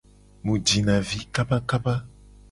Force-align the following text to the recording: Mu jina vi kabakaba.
Mu 0.45 0.53
jina 0.67 0.93
vi 1.07 1.19
kabakaba. 1.33 1.93